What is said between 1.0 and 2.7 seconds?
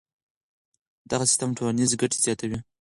دغه سیستم ټولنیزې ګټې زیاتوي.